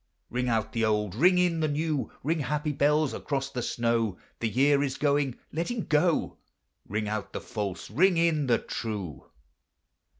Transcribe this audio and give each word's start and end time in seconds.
Ring 0.31 0.49
out 0.49 0.73
the 0.73 0.83
old, 0.83 1.13
ring 1.13 1.37
in 1.37 1.59
the 1.59 1.67
new— 1.67 2.11
Ring, 2.23 2.39
happy 2.39 2.71
bells, 2.71 3.13
across 3.13 3.51
the 3.51 3.61
snow: 3.61 4.17
The 4.39 4.49
year 4.49 4.81
is 4.81 4.97
going, 4.97 5.37
let 5.53 5.69
him 5.69 5.85
go; 5.85 6.37
Ring 6.87 7.07
out 7.07 7.33
the 7.33 7.39
false, 7.41 7.91
ring 7.91 8.17
in 8.17 8.47
the 8.47 8.57
true. 8.57 9.25